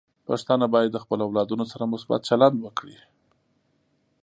[0.27, 2.97] پښتانه بايد د خپلو اولادونو سره مثبت چلند وکړي.